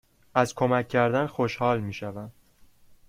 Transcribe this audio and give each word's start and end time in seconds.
از 0.35 0.55
کمک 0.55 0.87
کردن 0.87 1.25
خوشحال 1.27 1.81
می 1.81 1.93
شوم. 1.93 2.31